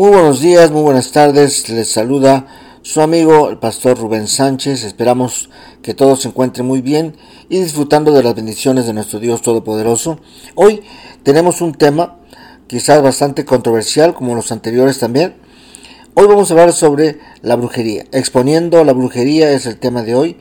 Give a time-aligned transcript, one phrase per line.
[0.00, 1.68] Muy buenos días, muy buenas tardes.
[1.68, 2.46] Les saluda
[2.80, 4.82] su amigo el pastor Rubén Sánchez.
[4.84, 5.50] Esperamos
[5.82, 7.16] que todos se encuentren muy bien
[7.50, 10.18] y disfrutando de las bendiciones de nuestro Dios Todopoderoso.
[10.54, 10.84] Hoy
[11.22, 12.16] tenemos un tema
[12.66, 15.34] quizás bastante controversial como los anteriores también.
[16.14, 18.06] Hoy vamos a hablar sobre la brujería.
[18.10, 20.38] Exponiendo la brujería es el tema de hoy.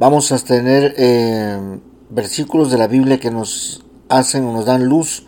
[0.00, 1.78] Vamos a tener eh,
[2.10, 5.22] versículos de la Biblia que nos hacen o nos dan luz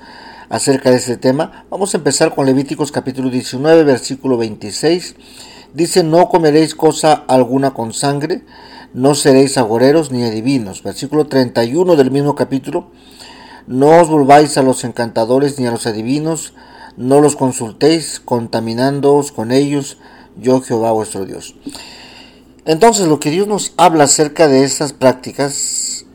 [0.48, 1.66] acerca de este tema.
[1.70, 5.16] Vamos a empezar con Levíticos capítulo 19, versículo 26.
[5.74, 8.42] Dice, no comeréis cosa alguna con sangre,
[8.94, 10.82] no seréis agoreros ni adivinos.
[10.82, 12.90] Versículo 31 del mismo capítulo.
[13.66, 16.54] No os volváis a los encantadores ni a los adivinos,
[16.96, 19.98] no los consultéis, contaminándoos con ellos,
[20.40, 21.54] yo Jehová vuestro Dios.
[22.64, 26.06] Entonces lo que Dios nos habla acerca de estas prácticas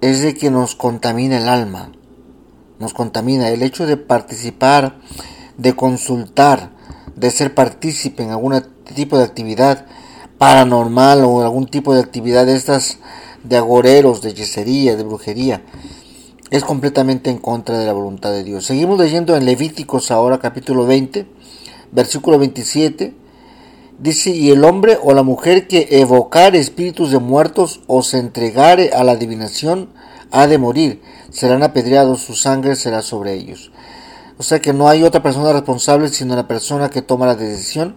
[0.00, 1.90] es de que nos contamina el alma
[2.80, 3.50] nos contamina.
[3.50, 4.98] El hecho de participar,
[5.56, 6.70] de consultar,
[7.14, 8.60] de ser partícipe en algún
[8.94, 9.86] tipo de actividad
[10.38, 12.98] paranormal o algún tipo de actividad de estas
[13.44, 15.62] de agoreros, de hechicería, de brujería,
[16.50, 18.66] es completamente en contra de la voluntad de Dios.
[18.66, 21.26] Seguimos leyendo en Levíticos ahora capítulo 20,
[21.92, 23.14] versículo 27.
[23.98, 28.90] Dice, y el hombre o la mujer que evocar espíritus de muertos o se entregare
[28.94, 29.90] a la adivinación,
[30.30, 33.70] ha de morir, serán apedreados, su sangre será sobre ellos.
[34.38, 37.96] O sea que no hay otra persona responsable sino la persona que toma la decisión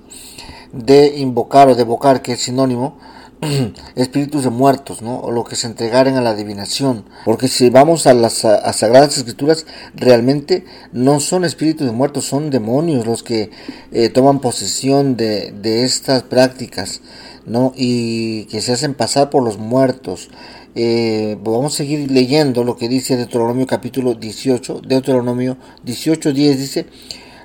[0.74, 2.98] de invocar o de evocar, que es sinónimo,
[3.96, 5.20] espíritus de muertos, ¿no?
[5.20, 7.06] O lo que se entregaren a la adivinación.
[7.26, 13.06] Porque si vamos a las Sagradas Escrituras, realmente no son espíritus de muertos, son demonios
[13.06, 13.52] los que
[13.92, 17.02] eh, toman posesión de, de estas prácticas,
[17.46, 17.74] ¿no?
[17.76, 20.30] Y que se hacen pasar por los muertos.
[20.76, 26.86] Eh, vamos a seguir leyendo lo que dice Deuteronomio capítulo 18, Deuteronomio 18, 10 dice,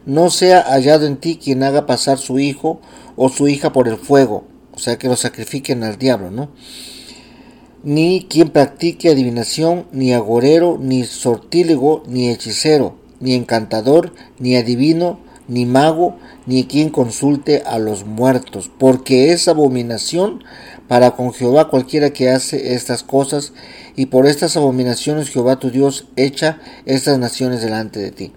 [0.06, 2.80] no sea hallado en ti quien haga pasar su hijo
[3.16, 6.48] o su hija por el fuego, o sea que lo sacrifiquen al diablo, ¿no?
[7.84, 15.66] Ni quien practique adivinación, ni agorero, ni sortílego, ni hechicero, ni encantador, ni adivino, ni
[15.66, 16.16] mago,
[16.46, 20.44] ni quien consulte a los muertos, porque es abominación
[20.86, 23.52] para con Jehová cualquiera que hace estas cosas,
[23.96, 28.32] y por estas abominaciones Jehová tu Dios echa estas naciones delante de ti.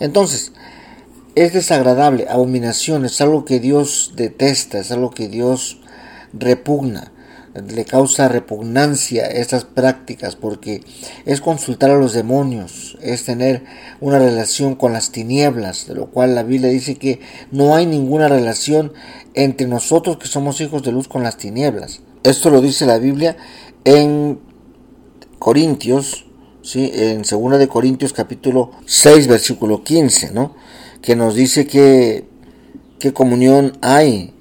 [0.00, 0.52] Entonces,
[1.34, 5.80] es desagradable, abominación, es algo que Dios detesta, es algo que Dios
[6.32, 7.11] repugna
[7.54, 10.82] le causa repugnancia estas prácticas porque
[11.26, 13.64] es consultar a los demonios, es tener
[14.00, 17.20] una relación con las tinieblas, de lo cual la Biblia dice que
[17.50, 18.92] no hay ninguna relación
[19.34, 22.00] entre nosotros que somos hijos de luz con las tinieblas.
[22.22, 23.36] Esto lo dice la Biblia
[23.84, 24.38] en
[25.38, 26.24] Corintios,
[26.62, 26.90] ¿sí?
[26.94, 30.54] en 2 de Corintios capítulo 6 versículo 15, ¿no?
[31.02, 32.24] que nos dice que
[32.98, 34.32] qué comunión hay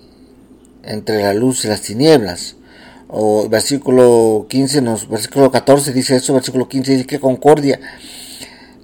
[0.83, 2.55] entre la luz y las tinieblas
[3.11, 7.79] o versículo 15 nos, versículo 14 dice eso, versículo 15 dice que concordia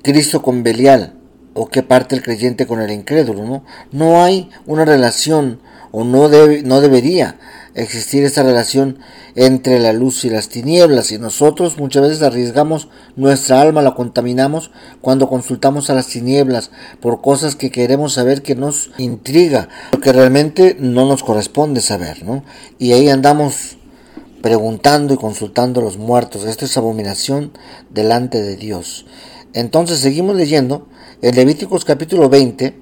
[0.04, 1.14] Cristo con Belial,
[1.54, 3.64] o qué parte el creyente con el incrédulo, ¿no?
[3.92, 5.60] No hay una relación,
[5.92, 7.40] o no, debe, no debería
[7.74, 9.00] existir esa relación
[9.36, 14.72] entre la luz y las tinieblas, y nosotros muchas veces arriesgamos nuestra alma, la contaminamos
[15.02, 20.14] cuando consultamos a las tinieblas por cosas que queremos saber que nos intriga, lo que
[20.14, 22.44] realmente no nos corresponde saber, ¿no?
[22.78, 23.77] Y ahí andamos
[24.48, 26.46] preguntando y consultando a los muertos.
[26.46, 27.52] Esto es abominación
[27.90, 29.06] delante de Dios.
[29.52, 30.88] Entonces seguimos leyendo.
[31.22, 32.74] En Levíticos capítulo 20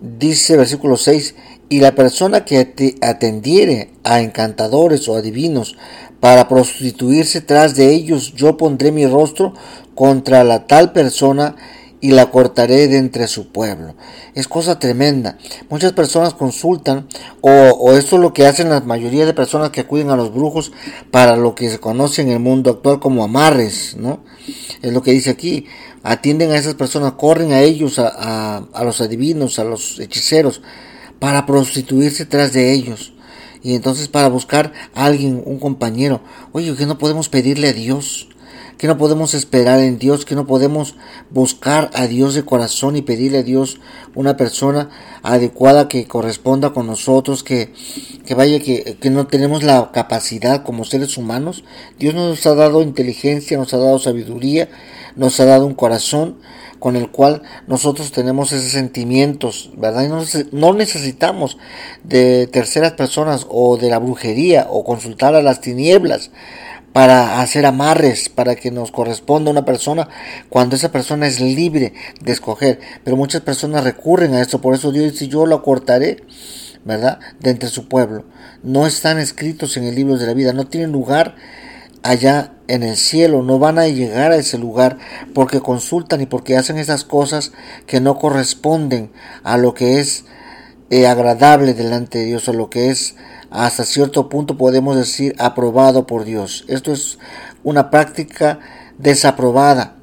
[0.00, 1.34] dice versículo 6,
[1.68, 5.76] y la persona que atendiere a encantadores o adivinos
[6.20, 9.54] para prostituirse tras de ellos, yo pondré mi rostro
[9.96, 11.56] contra la tal persona
[12.02, 13.94] y la cortaré de entre su pueblo.
[14.34, 15.38] Es cosa tremenda.
[15.70, 17.06] Muchas personas consultan,
[17.40, 20.34] o, o, esto es lo que hacen la mayoría de personas que acuden a los
[20.34, 20.72] brujos
[21.12, 24.24] para lo que se conoce en el mundo actual como amarres, ¿no?
[24.82, 25.66] Es lo que dice aquí.
[26.02, 30.60] Atienden a esas personas, corren a ellos, a, a los adivinos, a los hechiceros,
[31.20, 33.12] para prostituirse tras de ellos.
[33.62, 36.20] Y entonces para buscar a alguien, un compañero.
[36.50, 38.28] Oye, que no podemos pedirle a Dios
[38.82, 40.96] que no podemos esperar en Dios, que no podemos
[41.30, 43.78] buscar a Dios de corazón y pedirle a Dios
[44.16, 44.90] una persona
[45.22, 47.72] adecuada que corresponda con nosotros, que,
[48.26, 51.62] que vaya, que, que no tenemos la capacidad como seres humanos.
[51.96, 54.68] Dios nos ha dado inteligencia, nos ha dado sabiduría,
[55.14, 56.38] nos ha dado un corazón
[56.80, 60.06] con el cual nosotros tenemos esos sentimientos, ¿verdad?
[60.06, 61.56] Y no necesitamos
[62.02, 66.32] de terceras personas o de la brujería o consultar a las tinieblas
[66.92, 70.08] para hacer amarres, para que nos corresponda una persona
[70.48, 72.80] cuando esa persona es libre de escoger.
[73.04, 76.22] Pero muchas personas recurren a esto, por eso Dios dice, yo lo cortaré,
[76.84, 77.18] ¿verdad?
[77.40, 78.24] De entre su pueblo.
[78.62, 81.34] No están escritos en el libro de la vida, no tienen lugar
[82.02, 84.98] allá en el cielo, no van a llegar a ese lugar
[85.34, 87.52] porque consultan y porque hacen esas cosas
[87.86, 89.12] que no corresponden
[89.44, 90.24] a lo que es
[90.92, 93.14] eh, agradable delante de Dios o lo que es
[93.50, 96.66] hasta cierto punto podemos decir aprobado por Dios.
[96.68, 97.18] Esto es
[97.64, 98.60] una práctica
[98.98, 99.96] desaprobada,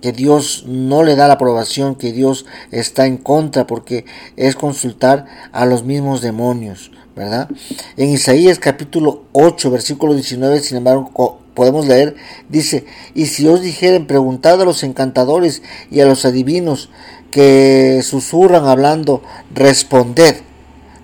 [0.00, 4.06] que Dios no le da la aprobación, que Dios está en contra, porque
[4.36, 7.50] es consultar a los mismos demonios, ¿verdad?
[7.98, 12.16] En Isaías capítulo 8, versículo 19, sin embargo, podemos leer,
[12.48, 16.88] dice, y si os dijeren, preguntad a los encantadores y a los adivinos
[17.32, 20.36] que susurran hablando, responded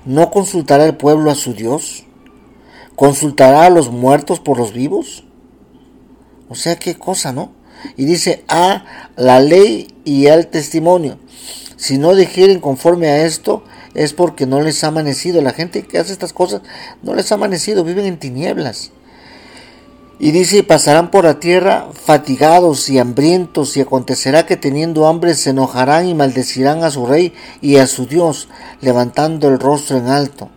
[0.08, 2.04] ¿No consultará el pueblo a su Dios?
[2.96, 5.24] ¿Consultará a los muertos por los vivos?
[6.48, 7.52] O sea, qué cosa, ¿no?
[7.98, 8.86] Y dice, a
[9.16, 11.18] la ley y al testimonio.
[11.76, 15.42] Si no digieren conforme a esto, es porque no les ha amanecido.
[15.42, 16.62] La gente que hace estas cosas
[17.02, 18.92] no les ha amanecido, viven en tinieblas.
[20.20, 25.50] Y dice, pasarán por la tierra fatigados y hambrientos, y acontecerá que teniendo hambre se
[25.50, 28.48] enojarán y maldecirán a su rey y a su Dios,
[28.80, 30.50] levantando el rostro en alto.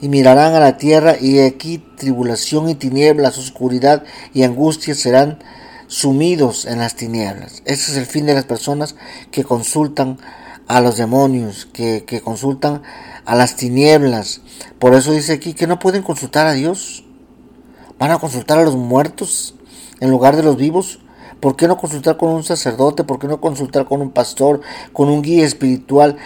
[0.00, 4.02] Y mirarán a la tierra, y aquí tribulación y tinieblas, oscuridad
[4.32, 5.38] y angustia serán
[5.86, 7.62] sumidos en las tinieblas.
[7.66, 8.96] Ese es el fin de las personas
[9.30, 10.18] que consultan
[10.66, 12.82] a los demonios, que, que consultan
[13.24, 14.40] a las tinieblas.
[14.80, 17.03] Por eso dice aquí que no pueden consultar a Dios
[17.98, 19.54] ¿Van a consultar a los muertos
[20.00, 20.98] en lugar de los vivos?
[21.38, 23.04] ¿Por qué no consultar con un sacerdote?
[23.04, 24.60] ¿Por qué no consultar con un pastor,
[24.92, 26.16] con un guía espiritual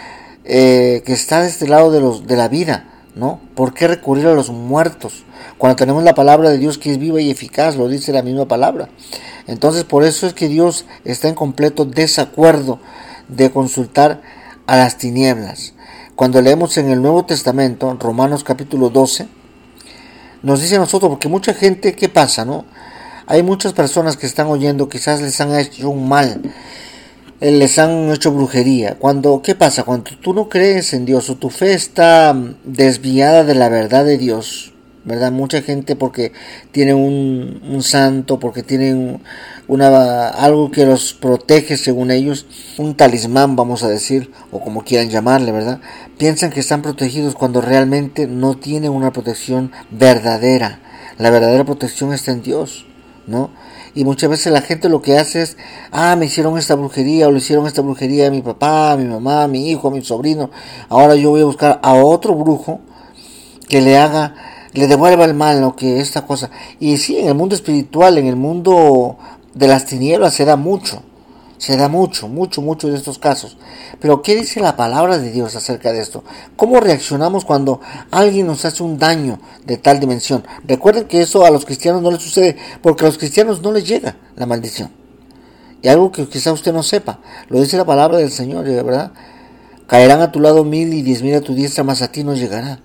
[0.45, 2.85] eh, que está de este lado de, los, de la vida?
[3.15, 3.39] ¿No?
[3.53, 5.25] ¿Por qué recurrir a los muertos?
[5.57, 8.47] Cuando tenemos la palabra de Dios que es viva y eficaz, lo dice la misma
[8.47, 8.89] palabra.
[9.45, 12.79] Entonces por eso es que Dios está en completo desacuerdo
[13.27, 14.21] de consultar
[14.65, 15.73] a las tinieblas.
[16.15, 19.27] Cuando leemos en el Nuevo Testamento, Romanos capítulo 12,
[20.43, 22.45] nos dice a nosotros, porque mucha gente, ¿qué pasa?
[22.45, 22.65] no?
[23.27, 26.41] Hay muchas personas que están oyendo, quizás les han hecho un mal,
[27.41, 28.95] eh, les han hecho brujería.
[28.97, 29.83] Cuando, ¿qué pasa?
[29.83, 34.17] Cuando tú no crees en Dios o tu fe está desviada de la verdad de
[34.17, 34.73] Dios,
[35.05, 35.31] ¿verdad?
[35.31, 36.33] Mucha gente porque
[36.71, 39.21] tiene un, un santo, porque tienen
[39.67, 42.45] una, algo que los protege según ellos,
[42.77, 45.79] un talismán vamos a decir, o como quieran llamarle, ¿verdad?
[46.17, 50.79] Piensan que están protegidos cuando realmente no tienen una protección verdadera.
[51.17, 52.85] La verdadera protección está en Dios,
[53.27, 53.51] ¿no?
[53.95, 55.57] Y muchas veces la gente lo que hace es,
[55.91, 59.05] ah, me hicieron esta brujería o le hicieron esta brujería a mi papá, a mi
[59.05, 60.51] mamá, a mi hijo, a mi sobrino.
[60.89, 62.81] Ahora yo voy a buscar a otro brujo
[63.67, 64.35] que le haga
[64.73, 66.49] le devuelva el mal, lo que esta cosa.
[66.79, 69.17] Y sí, en el mundo espiritual, en el mundo
[69.53, 71.03] de las tinieblas se da mucho.
[71.57, 73.57] Se da mucho, mucho, mucho de estos casos.
[73.99, 76.23] Pero ¿qué dice la palabra de Dios acerca de esto?
[76.55, 77.81] ¿Cómo reaccionamos cuando
[78.11, 80.45] alguien nos hace un daño de tal dimensión?
[80.65, 83.85] Recuerden que eso a los cristianos no les sucede porque a los cristianos no les
[83.85, 84.89] llega la maldición.
[85.81, 87.19] Y algo que quizá usted no sepa,
[87.49, 89.11] lo dice la palabra del Señor, ¿verdad?
[89.87, 92.35] Caerán a tu lado mil y diez mil a tu diestra, más a ti no
[92.35, 92.79] llegará.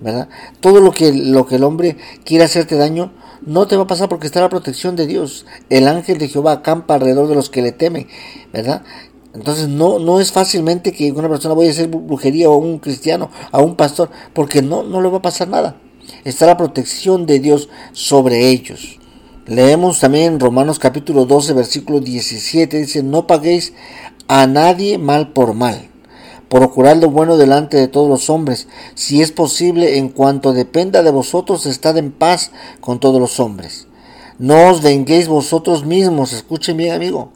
[0.00, 0.28] ¿Verdad?
[0.60, 3.12] Todo lo que, lo que el hombre quiere hacerte daño,
[3.42, 5.46] no te va a pasar porque está la protección de Dios.
[5.70, 8.08] El ángel de Jehová acampa alrededor de los que le temen,
[8.52, 8.82] ¿verdad?
[9.34, 13.30] Entonces no, no es fácilmente que una persona vaya a hacer brujería o un cristiano,
[13.50, 15.76] a un pastor, porque no, no le va a pasar nada.
[16.24, 18.98] Está la protección de Dios sobre ellos.
[19.46, 23.74] Leemos también Romanos capítulo 12, versículo 17, dice, no paguéis
[24.28, 25.90] a nadie mal por mal
[26.54, 31.10] procurar lo bueno delante de todos los hombres, si es posible, en cuanto dependa de
[31.10, 33.88] vosotros, estad en paz con todos los hombres.
[34.38, 37.32] No os venguéis vosotros mismos, escuchen bien amigo,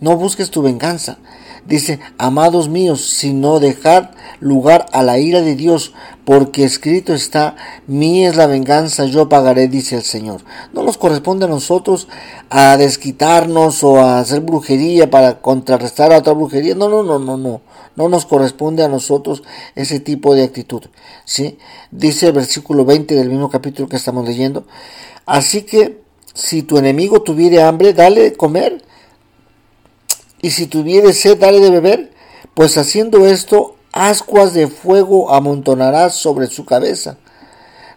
[0.00, 1.18] no busques tu venganza.
[1.66, 4.08] Dice, amados míos, sino dejad
[4.40, 5.92] lugar a la ira de Dios,
[6.24, 10.44] porque escrito está, mí es la venganza, yo pagaré, dice el Señor.
[10.72, 12.08] No nos corresponde a nosotros
[12.48, 16.74] a desquitarnos o a hacer brujería para contrarrestar a otra brujería.
[16.74, 17.60] No, no, no, no, no.
[17.96, 19.42] No nos corresponde a nosotros
[19.74, 20.82] ese tipo de actitud.
[21.24, 21.58] ¿sí?
[21.90, 24.66] Dice el versículo 20 del mismo capítulo que estamos leyendo.
[25.26, 26.00] Así que
[26.34, 28.82] si tu enemigo tuviere hambre, dale de comer.
[30.40, 32.12] Y si tuviere sed, dale de beber.
[32.54, 37.18] Pues haciendo esto, ascuas de fuego amontonarás sobre su cabeza.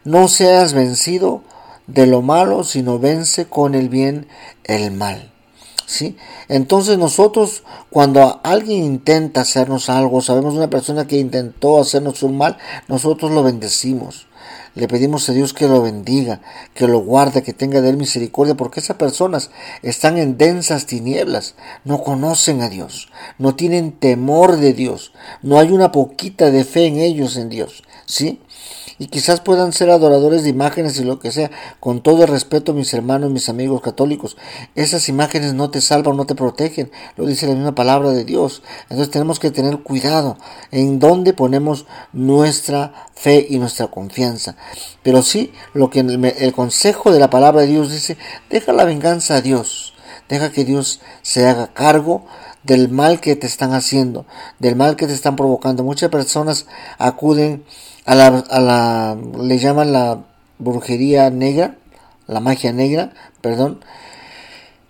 [0.04, 1.42] No seas vencido
[1.88, 4.28] de lo malo, sino vence con el bien
[4.64, 5.35] el mal.
[6.48, 12.58] Entonces nosotros cuando alguien intenta hacernos algo, sabemos una persona que intentó hacernos un mal,
[12.88, 14.28] nosotros lo bendecimos.
[14.76, 16.42] le pedimos a Dios que lo bendiga,
[16.74, 19.50] que lo guarde, que tenga de él misericordia, porque esas personas
[19.84, 25.72] están en densas tinieblas, no conocen a Dios, no tienen temor de Dios, no hay
[25.72, 28.42] una poquita de fe en ellos, en Dios, ¿sí?
[28.98, 31.52] Y quizás puedan ser adoradores de imágenes y lo que sea.
[31.80, 34.38] Con todo respeto, mis hermanos, mis amigos católicos,
[34.76, 38.64] esas imágenes no te salvan, no te protegen, lo dice la misma palabra de Dios.
[38.84, 40.38] Entonces tenemos que tener cuidado
[40.72, 44.56] en dónde ponemos nuestra fe y nuestra confianza.
[45.04, 48.18] Pero sí, lo que el, el consejo de la palabra de Dios dice,
[48.50, 49.94] deja la venganza a Dios,
[50.30, 52.26] deja que Dios se haga cargo
[52.66, 54.26] del mal que te están haciendo,
[54.60, 55.84] del mal que te están provocando.
[55.84, 56.66] Muchas personas
[56.98, 57.64] acuden
[58.06, 60.24] a la, a la le llaman la
[60.60, 61.78] brujería negra,
[62.28, 63.80] la magia negra, perdón.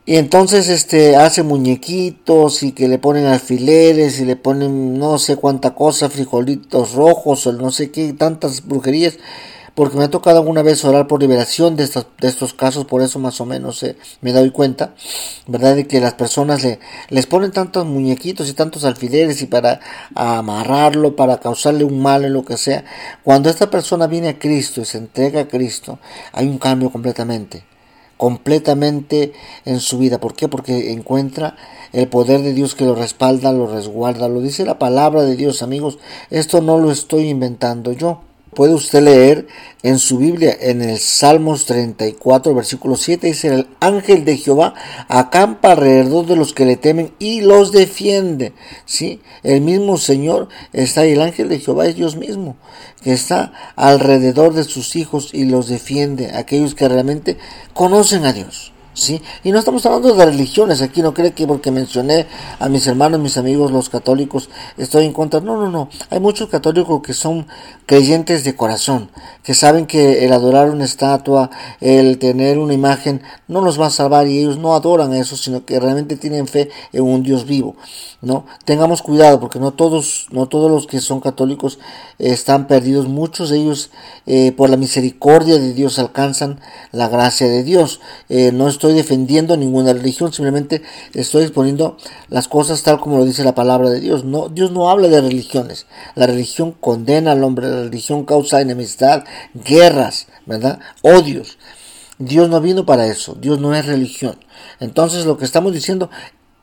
[0.08, 5.36] Y entonces este hace muñequitos y que le ponen alfileres y le ponen no sé
[5.36, 9.18] cuánta cosa, frijolitos rojos o no sé qué, tantas brujerías
[9.76, 13.42] porque me ha tocado alguna vez orar por liberación de estos, casos, por eso más
[13.42, 14.96] o menos eh, me doy cuenta,
[15.48, 15.76] ¿verdad?
[15.76, 16.80] De que las personas le,
[17.10, 19.82] les ponen tantos muñequitos y tantos alfileres y para
[20.16, 22.86] amarrarlo, para causarle un mal en lo que sea.
[23.24, 26.00] Cuando esta persona viene a Cristo y se entrega a Cristo,
[26.32, 27.64] hay un cambio completamente
[28.18, 29.34] completamente
[29.66, 30.22] en su vida.
[30.22, 30.48] ¿Por qué?
[30.48, 31.58] Porque encuentra
[31.92, 34.30] el poder de Dios que lo respalda, lo resguarda.
[34.30, 36.00] Lo dice la palabra de Dios, amigos.
[36.30, 38.22] Esto no lo estoy inventando yo
[38.56, 39.48] puede usted leer
[39.84, 44.74] en su Biblia, en el Salmos 34, versículo 7, dice, el ángel de Jehová
[45.08, 48.54] acampa alrededor de los que le temen y los defiende.
[48.86, 49.22] ¿Sí?
[49.44, 52.56] El mismo Señor está ahí, el ángel de Jehová es Dios mismo,
[53.04, 57.38] que está alrededor de sus hijos y los defiende, aquellos que realmente
[57.74, 58.72] conocen a Dios.
[58.96, 59.22] ¿Sí?
[59.44, 62.26] Y no estamos hablando de religiones, aquí no cree que porque mencioné
[62.60, 65.42] a mis hermanos, mis amigos, los católicos, estoy en contra.
[65.42, 65.90] No, no, no.
[66.10, 67.46] Hay muchos católicos que son
[67.86, 69.12] creyentes de corazón,
[69.44, 73.92] que saben que el adorar una estatua, el tener una imagen, no los va a
[73.92, 77.76] salvar y ellos no adoran eso, sino que realmente tienen fe en un Dios vivo.
[78.22, 78.46] ¿no?
[78.66, 81.78] Tengamos cuidado porque no todos, no todos los que son católicos
[82.18, 83.92] están perdidos, muchos de ellos
[84.26, 86.60] eh, por la misericordia de Dios alcanzan
[86.92, 88.00] la gracia de Dios.
[88.30, 90.84] Eh, no estoy defendiendo ninguna religión, simplemente
[91.16, 91.98] estoy exponiendo
[92.30, 94.24] las cosas tal como lo dice la palabra de Dios.
[94.24, 95.88] No, Dios no habla de religiones.
[96.14, 99.24] La religión condena al hombre, la religión causa enemistad,
[99.56, 100.80] guerras, ¿verdad?
[101.02, 101.58] Odios.
[102.20, 104.38] Dios no vino para eso, Dios no es religión.
[104.80, 106.12] Entonces lo que estamos diciendo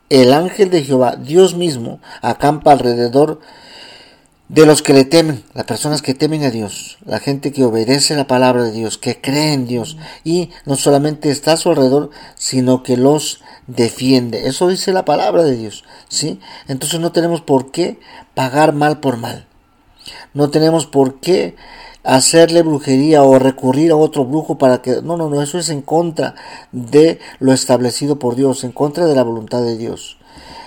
[0.09, 3.62] el ángel de Jehová, Dios mismo, acampa alrededor de
[4.49, 8.27] los que le temen, las personas que temen a Dios, la gente que obedece la
[8.27, 12.83] palabra de Dios, que cree en Dios y no solamente está a su alrededor, sino
[12.83, 14.47] que los defiende.
[14.47, 16.39] Eso dice la palabra de Dios, ¿sí?
[16.67, 17.99] Entonces no tenemos por qué
[18.35, 19.47] pagar mal por mal.
[20.33, 21.55] No tenemos por qué
[22.03, 25.01] hacerle brujería o recurrir a otro brujo para que...
[25.01, 26.35] No, no, no, eso es en contra
[26.71, 30.17] de lo establecido por Dios, en contra de la voluntad de Dios.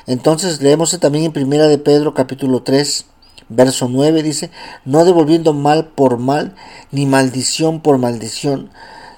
[0.06, 3.06] Entonces leemos también en Primera de Pedro capítulo 3,
[3.48, 4.50] verso 9, dice,
[4.84, 6.54] no devolviendo mal por mal,
[6.90, 8.70] ni maldición por maldición,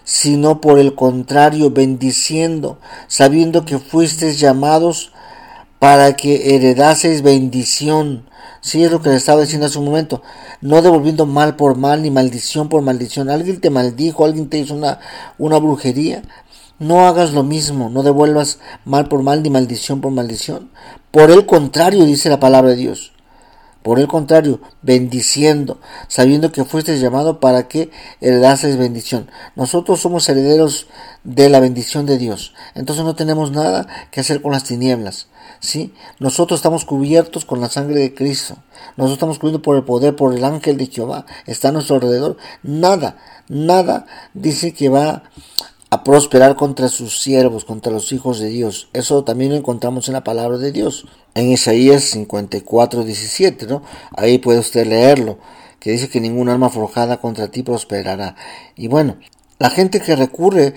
[0.05, 5.13] sino por el contrario, bendiciendo, sabiendo que fuisteis llamados
[5.79, 8.29] para que heredaseis bendición.
[8.61, 10.23] Sí, es lo que le estaba diciendo hace un momento.
[10.61, 13.31] No devolviendo mal por mal, ni maldición por maldición.
[13.31, 14.99] Alguien te maldijo, alguien te hizo una,
[15.39, 16.23] una brujería.
[16.79, 20.71] No hagas lo mismo, no devuelvas mal por mal, ni maldición por maldición.
[21.11, 23.13] Por el contrario, dice la palabra de Dios.
[23.83, 29.31] Por el contrario, bendiciendo, sabiendo que fuiste llamado para que heredases bendición.
[29.57, 30.89] Nosotros somos herederos
[31.25, 32.55] de la bendición de Dios.
[32.75, 35.29] Entonces no tenemos nada que hacer con las tinieblas.
[35.61, 35.95] ¿sí?
[36.19, 38.57] Nosotros estamos cubiertos con la sangre de Cristo.
[38.97, 41.27] Nosotros estamos cubiertos por el poder, por el ángel de Jehová.
[41.47, 42.37] Está a nuestro alrededor.
[42.63, 43.17] Nada,
[43.49, 45.25] nada dice que va
[45.91, 48.89] a prosperar contra sus siervos, contra los hijos de Dios.
[48.93, 51.07] Eso también lo encontramos en la palabra de Dios.
[51.35, 53.83] En Isaías 54, 17, ¿no?
[54.17, 55.39] Ahí puede usted leerlo,
[55.81, 58.37] que dice que ningún arma forjada contra ti prosperará.
[58.77, 59.17] Y bueno,
[59.59, 60.75] la gente que recurre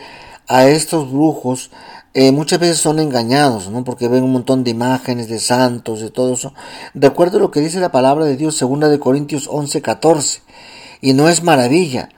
[0.47, 1.71] a estos brujos
[2.13, 3.83] eh, muchas veces son engañados, ¿no?
[3.83, 6.53] Porque ven un montón de imágenes de santos, de todo eso.
[6.93, 10.41] Recuerdo lo que dice la palabra de Dios, segunda de Corintios 11, 14.
[10.99, 12.09] Y no es maravilla,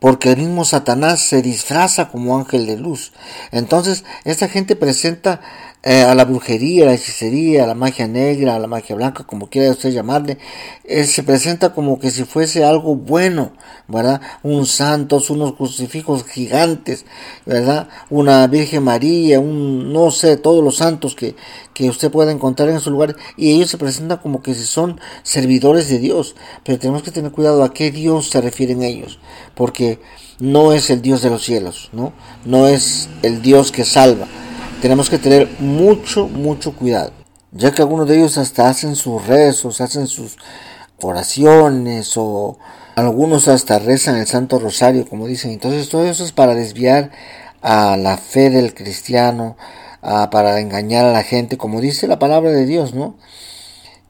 [0.00, 3.12] porque el mismo Satanás se disfraza como ángel de luz.
[3.52, 5.40] Entonces, esta gente presenta
[5.82, 9.24] eh, a la brujería, a la hechicería, a la magia negra, a la magia blanca,
[9.24, 10.36] como quiera usted llamarle,
[10.84, 13.52] eh, se presenta como que si fuese algo bueno,
[13.88, 14.20] ¿verdad?
[14.42, 17.06] Un santos, unos crucifijos gigantes,
[17.46, 17.88] ¿verdad?
[18.10, 21.34] Una Virgen María, un, no sé, todos los santos que,
[21.72, 25.00] que usted pueda encontrar en su lugar y ellos se presentan como que si son
[25.22, 29.18] servidores de Dios, pero tenemos que tener cuidado a qué Dios se refieren ellos,
[29.54, 29.98] porque
[30.40, 32.12] no es el Dios de los cielos, ¿no?
[32.44, 34.26] No es el Dios que salva.
[34.82, 37.12] Tenemos que tener mucho, mucho cuidado,
[37.52, 40.38] ya que algunos de ellos hasta hacen sus rezos, hacen sus
[41.02, 42.58] oraciones o
[42.96, 45.50] algunos hasta rezan el Santo Rosario, como dicen.
[45.50, 47.10] Entonces todo eso es para desviar
[47.62, 49.56] a la fe del cristiano,
[50.00, 53.16] para engañar a la gente, como dice la palabra de Dios, ¿no?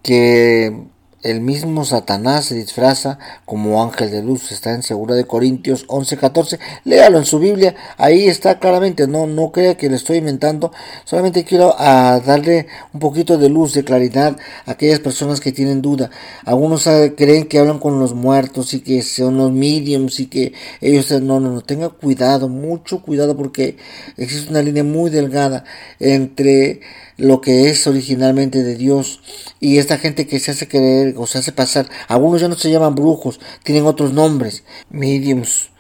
[0.03, 0.85] Que
[1.23, 6.59] el mismo Satanás se disfraza como ángel de luz, está en Segura de Corintios 11:14.
[6.85, 10.73] Léalo en su Biblia, ahí está claramente, no no crea que le estoy inventando,
[11.05, 14.37] solamente quiero a ah, darle un poquito de luz, de claridad
[14.67, 16.11] a aquellas personas que tienen duda.
[16.45, 20.55] Algunos ah, creen que hablan con los muertos y que son los mediums y que
[20.81, 23.77] ellos no no no, tenga cuidado, mucho cuidado porque
[24.17, 25.65] existe una línea muy delgada
[25.99, 26.81] entre
[27.21, 29.21] lo que es originalmente de Dios
[29.61, 32.71] y esta gente que se hace creer o se hace pasar, algunos ya no se
[32.71, 35.71] llaman brujos, tienen otros nombres, mediums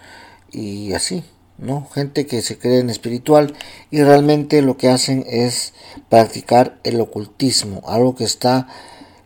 [0.52, 1.24] y así,
[1.56, 1.88] ¿no?
[1.94, 3.54] Gente que se cree en espiritual
[3.90, 5.72] y realmente lo que hacen es
[6.10, 8.68] practicar el ocultismo, algo que está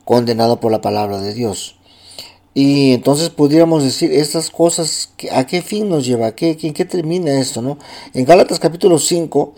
[0.05, 1.79] condenado por la palabra de Dios.
[2.57, 6.29] Y entonces podríamos decir estas cosas, ¿a qué fin nos lleva?
[6.29, 7.61] ¿A qué, qué termina esto?
[7.61, 7.79] ¿no?
[8.13, 9.55] En Gálatas capítulo 5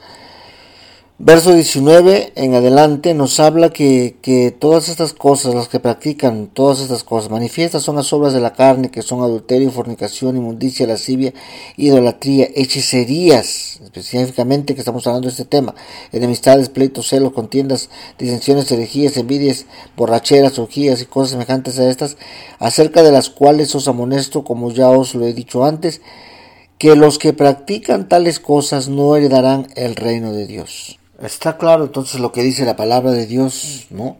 [1.19, 6.81] Verso 19 en adelante nos habla que, que, todas estas cosas, las que practican todas
[6.81, 11.33] estas cosas manifiestas son las obras de la carne, que son adulterio, fornicación, inmundicia, lascivia,
[11.79, 15.75] idolatría, hechicerías, específicamente que estamos hablando de este tema,
[16.13, 19.65] enemistades, pleitos, celos, contiendas, disensiones, herejías, envidias,
[19.97, 22.19] borracheras, orgías y cosas semejantes a estas,
[22.59, 26.03] acerca de las cuales os amonesto, como ya os lo he dicho antes,
[26.77, 30.99] que los que practican tales cosas no heredarán el reino de Dios.
[31.23, 34.19] Está claro entonces lo que dice la palabra de Dios, ¿no?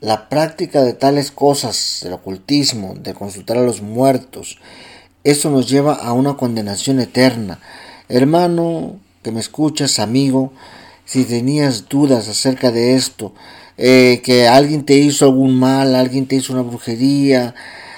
[0.00, 4.58] La práctica de tales cosas, del ocultismo, de consultar a los muertos,
[5.22, 7.60] eso nos lleva a una condenación eterna.
[8.08, 10.52] Hermano, que me escuchas, amigo,
[11.04, 13.34] si tenías dudas acerca de esto,
[13.76, 17.54] eh, que alguien te hizo algún mal, alguien te hizo una brujería,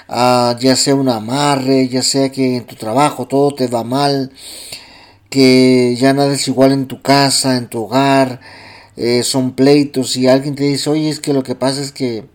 [0.09, 4.31] ah, ya sea un amarre, ya sea que en tu trabajo todo te va mal,
[5.33, 8.39] que ya nada es igual en tu casa, en tu hogar,
[8.97, 12.25] eh, son pleitos y alguien te dice, oye, es que lo que pasa es que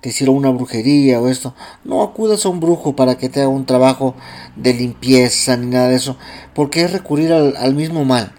[0.00, 3.50] te hicieron una brujería o esto, no acudas a un brujo para que te haga
[3.50, 4.16] un trabajo
[4.56, 6.16] de limpieza ni nada de eso,
[6.54, 8.32] porque es recurrir al, mismo mal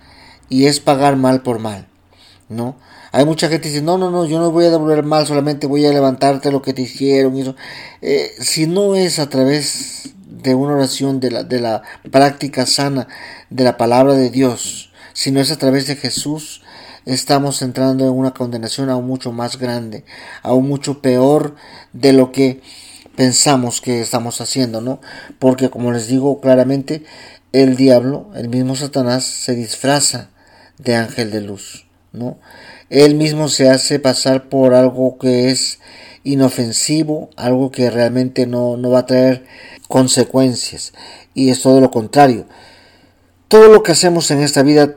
[0.49, 1.87] y es pagar mal por mal,
[2.49, 2.75] ¿no?
[3.13, 5.67] Hay mucha gente que dice, no, no, no, yo no voy a devolver mal, solamente
[5.67, 7.37] voy a levantarte lo que te hicieron.
[7.37, 7.55] Y eso.
[8.01, 11.81] Eh, si no es a través de una oración, de la, de la
[12.11, 13.07] práctica sana
[13.49, 16.61] de la palabra de Dios, si no es a través de Jesús,
[17.05, 20.05] estamos entrando en una condenación aún mucho más grande,
[20.43, 21.55] aún mucho peor
[21.93, 22.61] de lo que
[23.15, 25.01] pensamos que estamos haciendo, ¿no?
[25.39, 27.03] Porque como les digo claramente,
[27.51, 30.29] el diablo, el mismo Satanás, se disfraza
[30.77, 32.37] de ángel de luz, ¿no?
[32.89, 35.79] Él mismo se hace pasar por algo que es
[36.25, 39.45] inofensivo, algo que realmente no, no va a traer
[39.87, 40.91] consecuencias.
[41.33, 42.45] Y es todo lo contrario.
[43.47, 44.95] Todo lo que hacemos en esta vida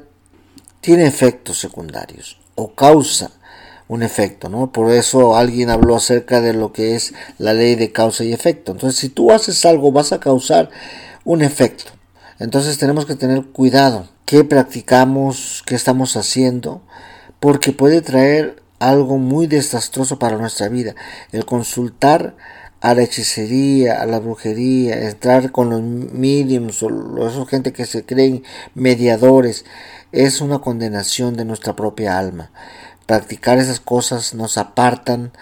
[0.80, 3.30] tiene efectos secundarios o causa
[3.88, 4.72] un efecto, ¿no?
[4.72, 8.72] Por eso alguien habló acerca de lo que es la ley de causa y efecto.
[8.72, 10.70] Entonces, si tú haces algo, vas a causar
[11.24, 11.92] un efecto.
[12.38, 16.82] Entonces, tenemos que tener cuidado qué practicamos, qué estamos haciendo,
[17.40, 20.94] porque puede traer algo muy desastroso para nuestra vida.
[21.32, 22.36] El consultar
[22.80, 28.04] a la hechicería, a la brujería, entrar con los mediums o esa gente que se
[28.04, 29.64] creen mediadores,
[30.12, 32.50] es una condenación de nuestra propia alma.
[33.06, 35.32] Practicar esas cosas nos apartan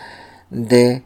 [0.50, 1.04] de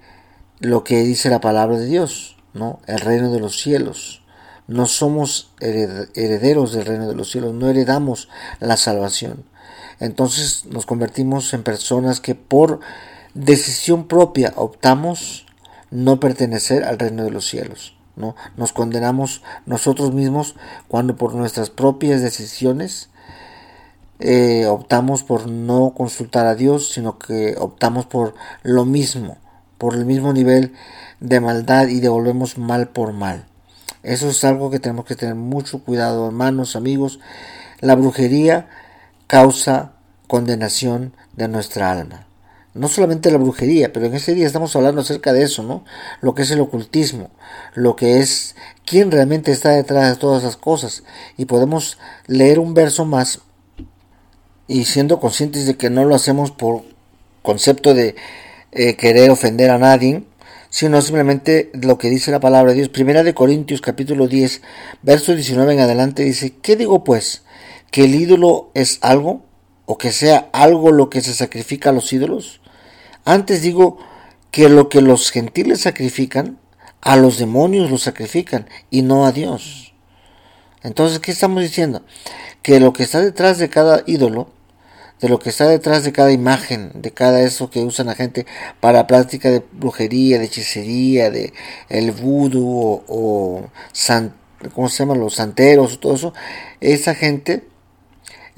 [0.60, 2.80] lo que dice la palabra de Dios, ¿no?
[2.86, 4.22] El reino de los cielos.
[4.68, 8.28] No somos herederos del reino de los cielos, no heredamos
[8.60, 9.44] la salvación.
[9.98, 12.80] Entonces nos convertimos en personas que por
[13.34, 15.46] decisión propia optamos
[15.90, 17.96] no pertenecer al reino de los cielos.
[18.16, 18.34] ¿no?
[18.56, 20.56] Nos condenamos nosotros mismos
[20.88, 23.10] cuando por nuestras propias decisiones
[24.18, 29.38] eh, optamos por no consultar a Dios, sino que optamos por lo mismo,
[29.78, 30.74] por el mismo nivel
[31.20, 33.46] de maldad y devolvemos mal por mal.
[34.02, 37.20] Eso es algo que tenemos que tener mucho cuidado, hermanos, amigos.
[37.80, 38.68] La brujería
[39.30, 39.92] causa
[40.26, 42.26] condenación de nuestra alma
[42.74, 45.84] no solamente la brujería, pero en ese día estamos hablando acerca de eso, ¿no?
[46.20, 47.30] Lo que es el ocultismo,
[47.74, 51.02] lo que es quién realmente está detrás de todas esas cosas.
[51.36, 53.40] Y podemos leer un verso más
[54.68, 56.84] y siendo conscientes de que no lo hacemos por
[57.42, 58.14] concepto de
[58.70, 60.22] eh, querer ofender a nadie,
[60.68, 62.88] sino simplemente lo que dice la palabra de Dios.
[62.88, 64.62] Primera de Corintios capítulo 10,
[65.02, 67.42] verso 19 en adelante dice, ¿qué digo pues?
[67.90, 69.44] ¿Que el ídolo es algo?
[69.86, 72.60] ¿O que sea algo lo que se sacrifica a los ídolos?
[73.24, 73.98] Antes digo
[74.50, 76.58] que lo que los gentiles sacrifican,
[77.00, 79.94] a los demonios los sacrifican y no a Dios.
[80.82, 82.02] Entonces, ¿qué estamos diciendo?
[82.62, 84.48] Que lo que está detrás de cada ídolo
[85.20, 88.46] de lo que está detrás de cada imagen, de cada eso que usan la gente
[88.80, 91.52] para práctica de brujería, de hechicería, de
[91.88, 93.66] el vudú o,
[94.74, 95.20] ¿cómo se llaman?
[95.20, 96.34] Los santeros, todo eso.
[96.80, 97.64] Esa gente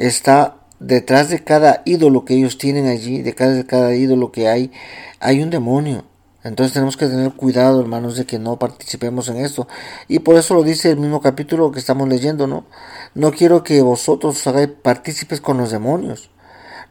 [0.06, 4.48] está detrás de cada ídolo que ellos tienen allí, de cada, de cada ídolo que
[4.48, 4.72] hay,
[5.20, 6.04] hay un demonio.
[6.44, 9.68] Entonces tenemos que tener cuidado, hermanos, de que no participemos en esto.
[10.08, 12.64] Y por eso lo dice el mismo capítulo que estamos leyendo, ¿no?
[13.14, 16.30] No quiero que vosotros os hagáis partícipes con los demonios.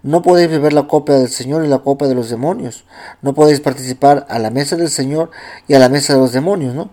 [0.04, 2.86] No podéis beber la copa del Señor y la copa de los demonios.
[3.21, 5.32] No podéis participar a la mesa del Señor
[5.67, 6.89] y a la mesa de los demonios, ¿no?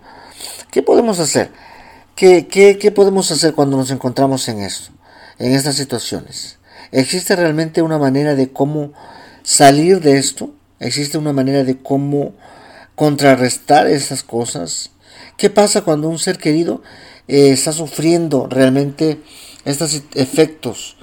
[0.73, 1.53] ¿Qué podemos hacer?
[2.17, 4.98] ¿Qué, qué, qué podemos hacer cuando nos encontramos en esto?
[5.39, 6.59] En estas situaciones.
[6.91, 8.93] ¿Existe realmente una manera de cómo
[9.43, 10.51] salir de esto?
[10.81, 12.35] ¿Existe una manera de cómo
[12.95, 14.91] contrarrestar esas cosas?
[15.37, 16.83] ¿Qué pasa cuando un ser querido
[17.29, 19.21] eh, está sufriendo realmente
[19.65, 20.97] estos efectos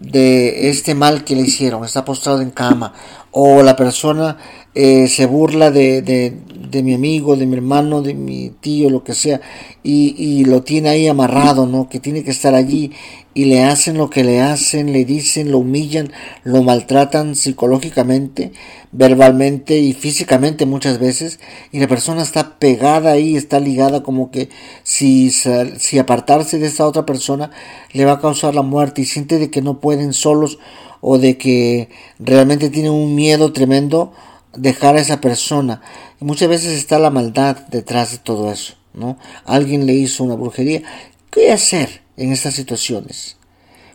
[0.00, 2.94] de este mal que le hicieron, está postrado en cama,
[3.30, 4.36] o la persona
[4.74, 9.14] eh, se burla de, de, mi amigo, de mi hermano, de mi tío, lo que
[9.14, 9.40] sea,
[9.82, 11.88] y, y, lo tiene ahí amarrado, ¿no?
[11.88, 12.92] Que tiene que estar allí
[13.38, 18.50] y le hacen lo que le hacen, le dicen, lo humillan, lo maltratan psicológicamente,
[18.90, 21.38] verbalmente y físicamente muchas veces,
[21.70, 24.48] y la persona está pegada ahí, está ligada como que
[24.82, 27.52] si, si apartarse de esta otra persona
[27.92, 30.58] le va a causar la muerte y siente de que no pueden solos
[31.00, 34.12] o de que realmente tienen un miedo tremendo
[34.54, 35.82] dejar a esa persona.
[36.20, 39.18] Y muchas veces está la maldad detrás de todo eso, ¿no?
[39.44, 40.82] Alguien le hizo una brujería.
[41.30, 43.36] ¿Qué hacer en estas situaciones?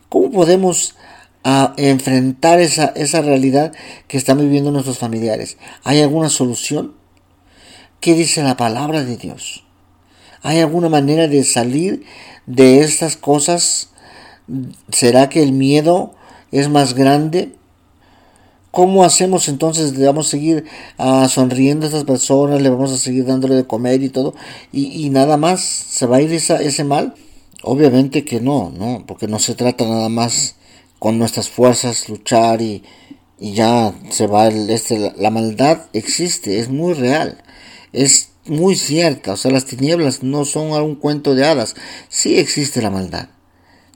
[0.08, 0.94] ¿Cómo podemos
[1.42, 3.72] a enfrentar esa, esa realidad
[4.08, 5.58] que están viviendo nuestros familiares?
[5.82, 6.94] ¿Hay alguna solución?
[8.00, 9.64] ¿Qué dice la palabra de Dios?
[10.42, 12.04] ¿Hay alguna manera de salir
[12.46, 13.90] de estas cosas?
[14.90, 16.14] ¿Será que el miedo
[16.50, 17.54] es más grande?
[18.74, 19.96] ¿Cómo hacemos entonces?
[19.96, 20.64] ¿Le vamos a seguir
[20.98, 22.60] uh, sonriendo a estas personas?
[22.60, 24.34] ¿Le vamos a seguir dándole de comer y todo?
[24.72, 25.60] ¿Y, y nada más?
[25.62, 27.14] ¿Se va a ir esa, ese mal?
[27.62, 29.04] Obviamente que no, ¿no?
[29.06, 30.56] Porque no se trata nada más
[30.98, 32.82] con nuestras fuerzas luchar y,
[33.38, 37.42] y ya se va el, este, la, maldad existe, es muy real,
[37.92, 41.74] es muy cierta, o sea, las tinieblas no son algún cuento de hadas,
[42.08, 43.28] sí existe la maldad,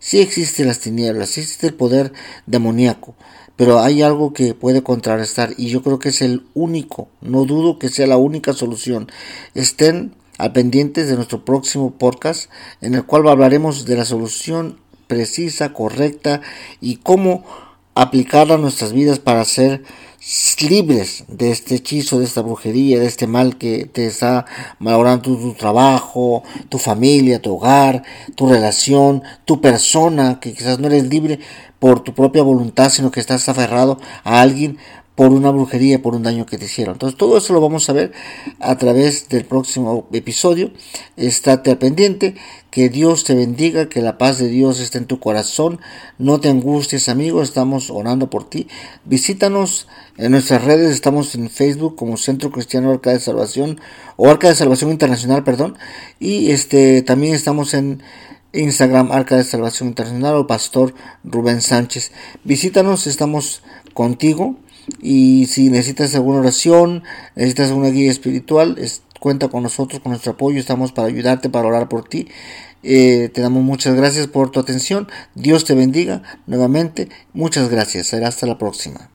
[0.01, 2.12] sí existe las tinieblas, sí existe el poder
[2.47, 3.14] demoníaco,
[3.59, 7.81] pero hay algo que puede contrarrestar y yo creo que es el único, no dudo
[7.81, 9.11] que sea la única solución.
[9.55, 12.49] Estén al pendientes de nuestro próximo podcast
[12.81, 16.40] en el cual hablaremos de la solución precisa, correcta
[16.81, 17.44] y cómo
[18.02, 19.82] aplicarla a nuestras vidas para ser
[20.61, 24.46] libres de este hechizo, de esta brujería, de este mal que te está
[24.78, 28.04] malogrando tu, trabajo, tu familia, tu hogar,
[28.37, 31.40] tu relación, tu persona, que quizás no eres libre
[31.80, 34.78] por tu propia voluntad, sino que estás aferrado a alguien
[35.18, 36.94] por una brujería, por un daño que te hicieron.
[36.94, 38.12] Entonces todo eso lo vamos a ver
[38.61, 40.70] a través del próximo episodio.
[41.16, 42.37] Estate al pendiente,
[42.70, 45.81] que Dios te bendiga, que la paz de Dios esté en tu corazón.
[46.18, 48.68] No te angusties, amigo, estamos orando por ti.
[49.07, 53.81] Visítanos en nuestras redes, estamos en Facebook como Centro Cristiano Arca de Salvación
[54.14, 55.76] o Arca de Salvación Internacional, perdón.
[56.20, 58.04] Y este también estamos en
[58.52, 62.12] Instagram Arca de Salvación Internacional o Pastor Rubén Sánchez.
[62.44, 64.54] Visítanos, estamos contigo
[65.01, 67.03] y si necesitas alguna oración,
[67.35, 68.77] necesitas una guía espiritual,
[69.20, 72.29] cuenta con nosotros, con nuestro apoyo, estamos para ayudarte, para orar por ti.
[72.83, 75.09] Eh, te damos muchas gracias por tu atención.
[75.35, 77.09] Dios te bendiga nuevamente.
[77.33, 78.07] Muchas gracias.
[78.07, 79.11] Será hasta la próxima.